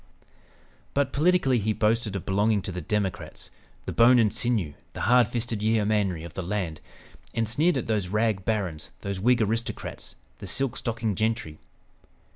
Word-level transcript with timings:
But, 0.95 1.13
politically, 1.13 1.59
he 1.59 1.73
boasted 1.73 2.15
of 2.15 2.25
belonging 2.25 2.63
to 2.63 2.71
the 2.71 2.81
Democrats, 2.81 3.51
"the 3.85 3.91
bone 3.91 4.17
and 4.17 4.33
sinew, 4.33 4.73
the 4.93 5.01
hard 5.01 5.27
fisted 5.27 5.61
yeomanry 5.61 6.23
of 6.23 6.33
the 6.33 6.41
land," 6.41 6.81
and 7.35 7.47
sneered 7.47 7.77
at 7.77 7.85
those 7.85 8.07
"rag 8.07 8.43
barons," 8.43 8.89
those 9.01 9.19
Whig 9.19 9.43
aristocrats, 9.43 10.15
the 10.39 10.47
"silk 10.47 10.75
stocking 10.75 11.13
gentry!" 11.13 11.59